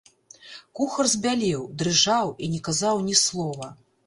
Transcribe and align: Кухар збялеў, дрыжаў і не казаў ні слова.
Кухар 0.79 1.09
збялеў, 1.13 1.67
дрыжаў 1.83 2.33
і 2.45 2.51
не 2.55 2.63
казаў 2.71 3.05
ні 3.13 3.21
слова. 3.25 3.73